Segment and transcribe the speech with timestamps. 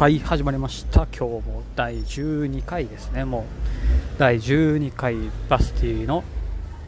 [0.00, 1.06] はい始まりました。
[1.14, 3.26] 今日も第12回ですね。
[3.26, 3.42] もう
[4.18, 5.14] 第12回
[5.50, 6.24] バスティの、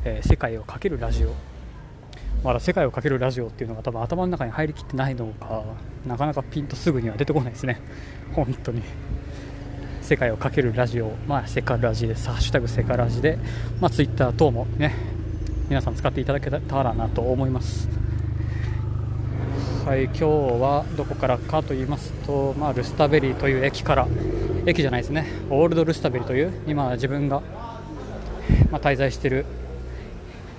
[0.03, 1.35] えー、世界をかけるラジオ。
[2.43, 5.63] まだ世界をかけるラジオっていうのが多分頭の中に入りきってないのか
[6.07, 7.83] なかなかピンとすぐには出てこないですね。
[8.33, 8.81] 本当に。
[10.01, 11.11] 世界をかけるラジオ。
[11.27, 12.31] まあセカラジです。
[12.31, 13.39] ハッシュタグセカラジで。
[13.79, 14.95] まあツイッター等もね
[15.69, 17.91] 皆さん使っていただけたらなと思います。
[19.85, 24.07] はい、今日はどこからかと言いますと、まあ、ルスタベリーという駅から
[24.65, 25.27] 駅じゃないですね。
[25.51, 27.43] オールドルスタベリーという今自分が、
[28.71, 29.45] まあ、滞在している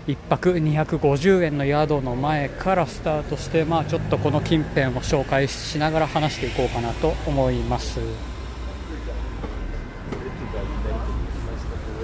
[0.07, 8.01] 1泊250円の宿の前からスタートして、まあ、ちょっとこの近辺を紹介しながら話していこうかなと思います。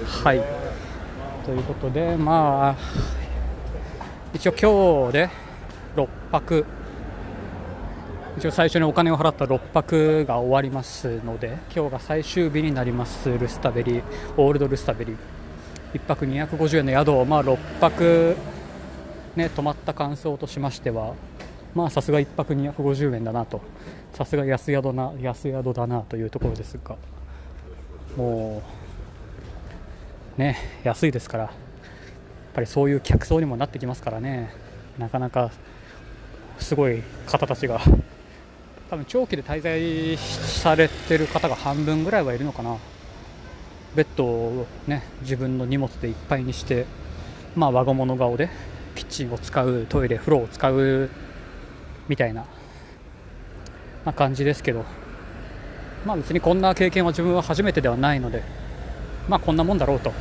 [0.06, 0.42] はい。
[1.44, 2.82] ということでまあ
[4.32, 5.30] 一応今日で
[5.96, 6.64] 6泊
[8.38, 14.02] 一応最初にお金を払った6泊が終わりますので今日が最終日になりますルスタベリー
[14.36, 15.16] オールドルスタベリー。
[15.94, 18.36] 1泊250円の宿を、まあ、6泊、
[19.34, 21.14] ね、泊まった感想としましては
[21.74, 23.60] まあさすが1泊250円だなと。
[24.12, 26.96] さすが安宿な安宿だなというところですが
[28.16, 28.62] も
[30.36, 31.52] うね安いですからやっ
[32.54, 34.52] ぱりそういう客層にもなってきますからね。
[34.98, 35.50] なかなか
[36.58, 37.80] すごい方たちが
[38.90, 42.76] 多分長期で滞在されてる方が半分ぐらいはいるのかな。
[43.94, 46.86] ベッドをね自分の荷物でいっぱいにして
[47.56, 48.50] まあ我が物顔で
[48.94, 51.08] キッチンを使うトイレ風呂を使う
[52.08, 52.42] みたいな、
[54.04, 54.84] まあ、感じですけど。
[56.04, 58.42] まあ別にこんな経験は自分は初めてではないので
[59.28, 60.12] まあこんなもんだろうと。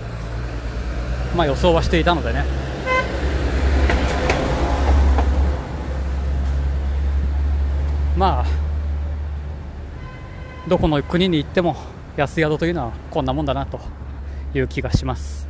[1.35, 2.43] まあ予想はしていたのでね。
[8.17, 8.58] まあ
[10.69, 11.75] どこの国に行っても
[12.15, 13.79] 安宿というのはこんなもんだなと
[14.53, 15.47] いう気がします。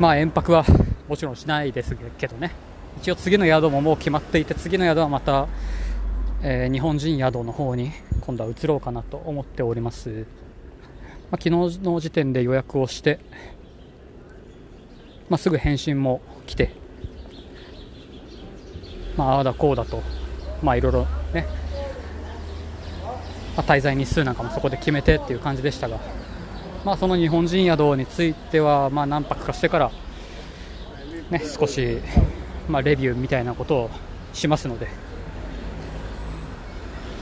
[0.00, 0.64] まあ延泊は
[1.08, 2.50] もちろんしないですけどね。
[2.98, 5.46] 一応次の宿ももう決まっていて次の宿はまた、
[6.42, 10.26] えー、日本人宿の方に今度は移ろうかなと思っております、
[11.30, 13.20] まあ、昨日の時点で予約をして、
[15.28, 16.70] まあ、すぐ返信も来て
[19.16, 20.02] まあああだこうだと
[20.62, 21.46] まあいろいろね、
[23.56, 25.98] ま、滞在日数なんかもそこで決めてっていう感じでしたが、
[26.84, 29.90] まあ、その日本人宿については、ま、何泊かしてから、
[31.30, 31.98] ね、少し、
[32.68, 33.90] ま、レビューみたいなことを
[34.32, 34.88] しますので、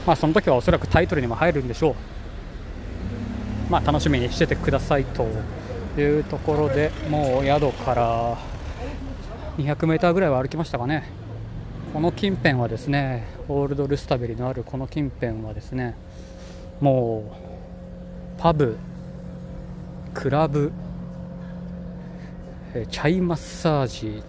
[0.05, 5.27] まあ、その時はおそらくタイトルにも入るんでしょう、まあ、楽しみにしててくださいと
[5.97, 8.37] いうところでもう宿から
[9.57, 11.23] 200 m ぐらいは歩きましたかね。
[11.93, 15.95] この近辺はですねオールドルスタベリのあるこの近辺はですね
[16.79, 17.23] も
[18.37, 18.77] うパブ
[20.13, 20.71] クラブ
[22.73, 24.23] えチャイマッサージ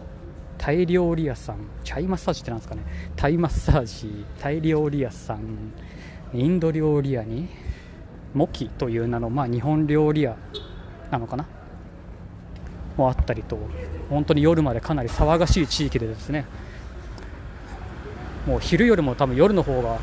[0.56, 2.83] タイ料理屋さんチャイマッサージってなんですかね？
[3.16, 5.72] タイマッサージタイ料理屋さん
[6.33, 7.49] インド料理屋に
[8.33, 10.37] モキという名の、まあ、日本料理屋
[11.10, 11.47] なのかな？
[12.97, 13.59] もあったりと
[14.09, 16.47] 本当に夜までかなり騒がしい地域でですね。
[18.47, 19.99] もう昼よりも多分夜の方が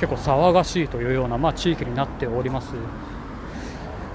[0.00, 2.74] 結構騒がしいというような、まあ、地域になっております。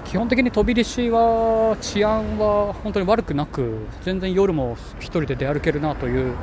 [0.04, 6.34] 基本的に飛び出しは治安は本当に悪くなく全然夜も1人で出歩けるなという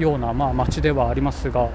[0.00, 1.70] ような、まあ、街ではありますが、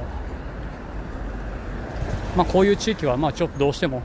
[2.35, 4.02] まあ、こういう地域はまあちょっとどうしても、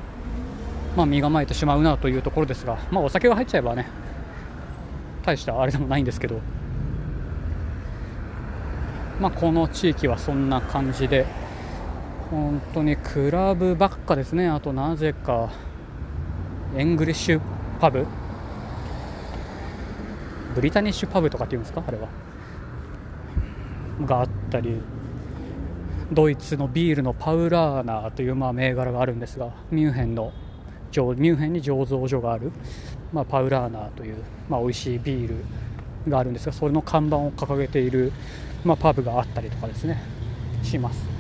[0.97, 3.89] まあ、身構えてしまうなというところですが、まあ、お酒が入っちゃえばね
[5.25, 6.41] 大したあれでもないんですけど
[9.21, 11.27] まあ、この地域はそんな感じで
[12.31, 14.49] 本当にクラブばっかですね。
[14.49, 15.51] あとなぜか
[16.77, 18.07] English pub？
[20.55, 21.83] British pub とかっていうんですか？
[21.87, 22.09] あれは。
[24.07, 24.81] があったり
[26.11, 30.33] ドイツのビールのパウラーナというまあ銘柄があるんですがミュンヘンの
[30.91, 32.53] ミュンヘンに醸造所がある、
[33.13, 34.17] まあ、パウラーナという、
[34.49, 38.13] まあ、美味しいビールがあるんですがそれの看板を掲げている
[38.65, 40.03] まあ、パブがあったりとかですね
[40.63, 41.14] します。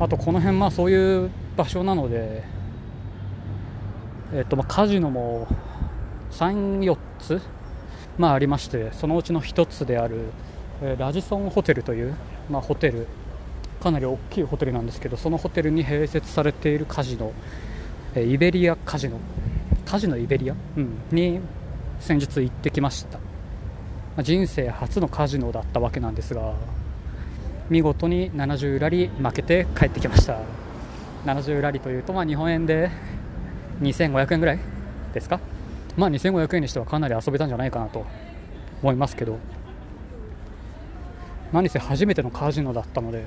[0.00, 2.42] あとこの辺まあそういう場所なので
[4.32, 5.46] えっとまあカジノも
[6.32, 7.40] 34つ
[8.18, 10.30] まあありましてそのうちの1つである、
[10.82, 12.14] えラジソンホテルという、
[12.48, 13.08] まあ、ホテル
[13.82, 17.32] かなり大きいホテルなんですけどそのホテルに併設されているカジノ、
[18.14, 19.18] えイベリアカジノ
[19.84, 21.40] カジノイベリア、うん、に
[22.00, 23.18] 先日行ってきました。
[24.22, 26.54] 人生初のカジノだったわけなんですが
[27.70, 30.38] 見事に70ラリ負けて帰ってきました。
[31.24, 32.90] 70ラリというと、まあ、日本円で
[33.80, 34.58] 2500円ぐらい
[35.14, 35.40] ですか？
[35.96, 38.04] まあ2500円にしてはかなり遊べたんじゃないかなと
[38.82, 39.38] 思いますけど。
[41.52, 43.24] 何せ初めてのカジノだったので。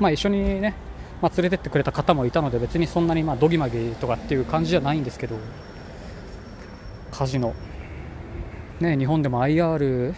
[0.00, 0.74] まあ一緒にね、
[1.22, 5.36] まあ、連れてってくれた方もいたので別にそんなにまあドギマギとかっていう感じじゃないんですけど。
[7.10, 7.54] カジノ。
[8.80, 10.14] ね日本でも IR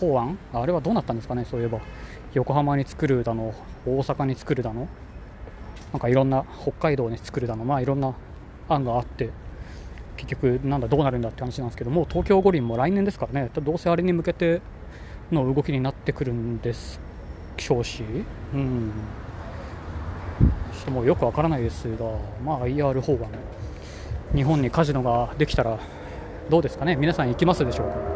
[0.00, 0.38] 法案？
[0.52, 1.44] あれはどうなったんですかね？
[1.44, 1.80] そういえば。
[2.32, 3.52] 横浜に作るだの
[3.84, 4.88] 大阪に作るだの？
[5.92, 7.64] なんかいろんな北海道に作るだの？
[7.64, 8.14] まあいろんな
[8.68, 9.30] 案があって
[10.16, 13.50] 結局なんだどうなるんだって話なんですけども東京五輪も来年ですからね。
[13.52, 14.62] どうせあれに向けて
[15.32, 17.00] の動きになってくるんです
[17.56, 18.04] しょうし。
[18.54, 18.92] うん。
[20.72, 22.06] ちょっともうよくわからないですが
[22.44, 23.28] まあ IR 法案。
[24.36, 25.80] 日本にカジノができたら
[26.48, 26.94] どうですかね？
[26.94, 28.09] 皆さん行きますでしょうか？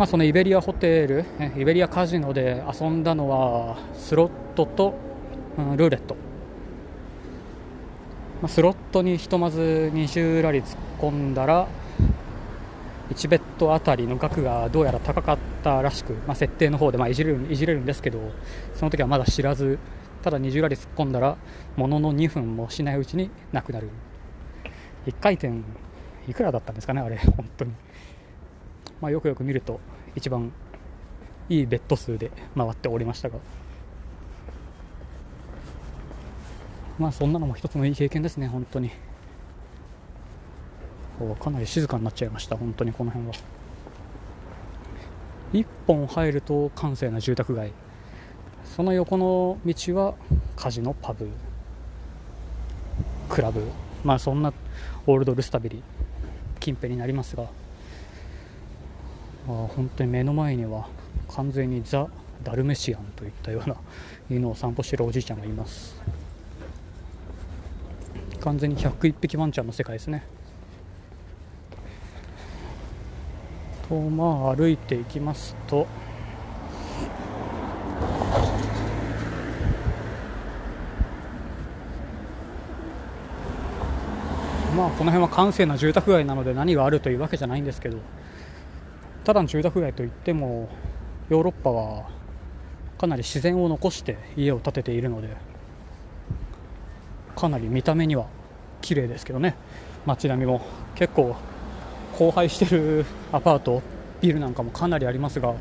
[0.00, 1.26] まあ、そのイベリアホテル、
[1.58, 4.94] イベリアカジノで遊んだのはスロットと、
[5.58, 6.16] うん、ルーレット。
[8.40, 9.60] まあ、スロットにひとまず
[9.92, 11.68] 20ラリ突っ込んだら
[13.10, 18.20] 1ベッドあたりの額がどうやら高かったらしく、まあ、設定の方でまあいじれるいじれるんですけど
[18.76, 19.78] その時はまだ知らず
[20.22, 21.36] ただ20ラリ突っ込んだら
[21.76, 23.90] ものの2分もしないうちになくなる。
[25.06, 25.52] 1回転
[26.26, 27.72] いくらだったんですかねあれ本当に、
[29.00, 29.80] まあ、よくよく見ると
[30.14, 30.52] 一番
[31.48, 33.38] いいベッド数で回っておりましたが。
[36.98, 38.90] まあそんなのも一つのいい経験ですね、本当に。
[41.40, 43.34] かなり静かになっちゃいました、本当にこの辺は。
[45.52, 47.72] 1本入ると閑静な住宅街、
[48.64, 50.14] その横の道は
[50.56, 51.28] カジノ、パブ、
[53.28, 53.62] クラブ、
[54.04, 54.52] まあそんな
[55.06, 55.82] オールドルスタビリ。
[56.60, 57.46] 近辺になりますが、
[59.74, 60.88] 本当に目の前には
[61.28, 62.08] 完全にザ・
[62.42, 63.76] ダルメシアンといったような
[64.30, 66.00] 犬を散歩しているおじいちゃんがいます。
[68.40, 70.24] 完全に101匹ワンちゃんの世界ですね。
[73.88, 75.86] とまあ歩いていきますと。
[84.76, 87.98] まあこの辺は閑静な住宅街なので何があるというわけじゃないんですけど。
[89.30, 90.68] ただの住宅街といっても
[91.28, 92.10] ヨーロッパは
[92.98, 95.28] かなり自然を残して家を建てているので
[97.36, 98.26] かなり見た目には
[98.80, 99.54] 綺麗ですけどね
[100.04, 100.62] 街並みも
[100.96, 101.36] 結構
[102.18, 103.84] 荒廃してるアパート
[104.20, 105.54] ビルなんかもかなりありますが、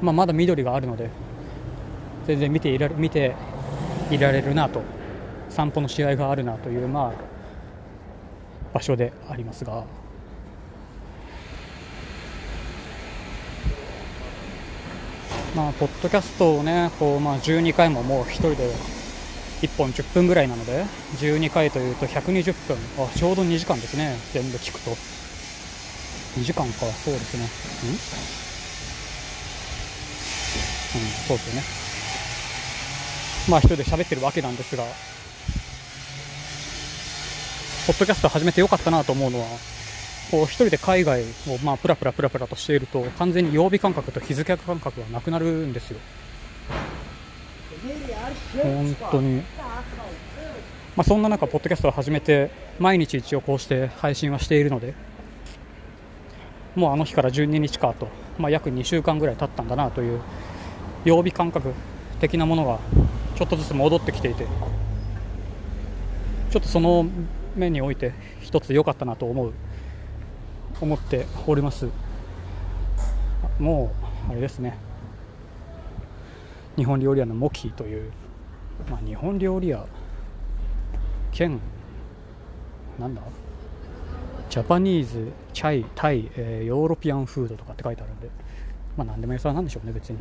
[0.00, 1.10] まあ、まだ緑があるので
[2.26, 3.36] 全然見ていられ見て
[4.10, 4.80] いられるなと
[5.50, 7.12] 散歩の試合があるなという、まあ、
[8.72, 9.97] 場所でありますが。
[15.58, 18.70] まあ、ポッドキャストをね、こうまあ12回ももう1人で
[19.60, 20.84] 1本10分ぐらいなので
[21.16, 22.76] 12回というと120分。
[23.04, 24.16] あちょうど2時間ですね。
[24.32, 24.92] 全部聞くと。
[26.38, 26.86] 2時間か。
[27.04, 27.48] そうですね。
[27.82, 27.90] うん？
[31.02, 31.62] うんそうですよね。
[33.48, 34.84] まあ一人で喋ってるわけなんですが
[37.88, 39.46] ポッドキャスト始めてよかったなと思うのは
[40.30, 41.24] こう一人で海外を
[41.64, 45.98] まあプラプラプラプラとしていると完全に曜日感覚と日付感覚がなくなるんですよ。
[48.62, 49.42] 本当に、
[50.96, 54.94] まあ、そんな中、ポッドキャストを始めて毎日一応こうして配信はしているので
[56.74, 58.08] もうあの日から12日かと、
[58.38, 60.20] まあ、約2週間ぐらい経ったんだなという
[61.04, 61.72] 曜日感覚
[62.20, 62.80] 的なものが
[63.36, 64.44] ちょっとずつ戻ってきていて
[66.50, 67.06] ちょっとその
[67.54, 69.52] 面において一つ良かったなと思う
[70.80, 71.88] 思っております。
[73.58, 73.92] も
[74.28, 74.76] うあれですね。
[76.76, 78.12] 日本料理屋のモキという、
[78.90, 79.84] まあ、日本料理屋
[81.32, 81.58] 兼
[82.98, 83.22] なんだ？
[84.48, 88.30] Japanese、Chi、Thai、えー、 European food とかって書いてあるんで、
[88.96, 90.18] まあ、何でも屋さんなんでしょうね、別に。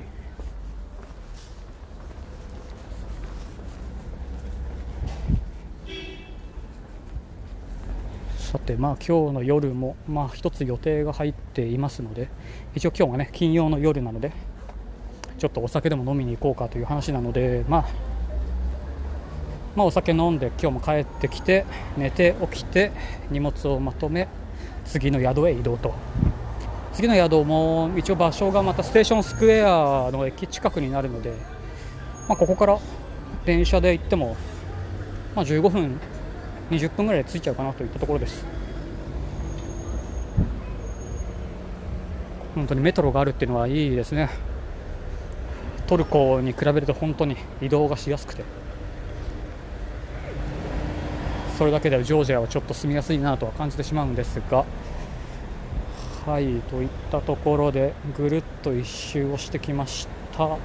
[8.57, 12.27] さて、まあ今日の夜も、まあ一つ予定が入っていますので、
[12.73, 14.31] 一応今日がね、金曜の夜なので、
[15.37, 17.85] ちょっとお酒でも飲みに行こうかという話なので、まあ、
[19.75, 22.91] まあ、お酒飲んで今日も帰ってきて寝て起きて
[23.29, 24.27] 荷物をまとめ
[24.85, 25.93] 次の宿へ移動と。
[26.93, 31.31] 次の宿も一応場所がまたステーションスクエアの駅近くになるので、
[32.27, 32.79] まあ、ここから
[33.45, 34.35] 電車で行っても、
[35.35, 35.99] まあ、15分
[36.69, 38.45] 20分ぐらいで着いちゃうかなといったところです。
[42.55, 44.29] 本当にメトロがあるっていうのはいいですね。
[45.85, 48.43] トルコに比べると本当に移動がしやすくて。
[51.57, 54.65] それだけでジョージアはちょっと住みやすいなとは感じてしまうんですが。
[56.25, 60.57] はいといったところでぐるっと一周をしてきました。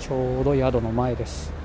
[0.00, 1.61] ちょうど宿の前です。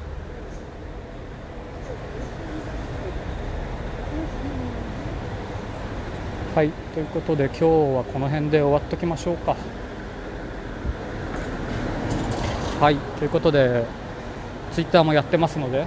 [6.58, 9.56] はいということで今日はこの辺で終わっときましょうか。
[12.82, 13.86] はいということで
[14.72, 15.86] ツイッターもやってますので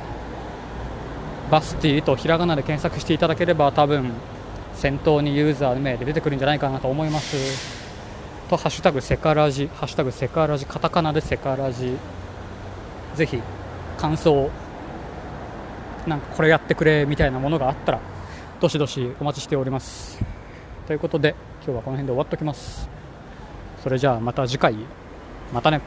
[1.50, 4.12] バスティとひらがなで検索していただければ多分
[4.75, 7.37] 先頭にユーザー名で出てくるんじゃないかなと思います。
[8.49, 11.97] とハッシュタグセカラジハッシュタグセカラジカタカナでセカラジ。
[13.17, 13.43] ぜひ
[13.99, 14.49] 感想
[16.07, 18.00] なんかこれやってくれみたいなものがあったら
[18.61, 20.30] どしどしお待ちしております。
[20.90, 22.90] ということで今日はこの辺で終わっておきます。
[23.80, 24.75] それじゃあまた次回。
[25.54, 25.80] またね。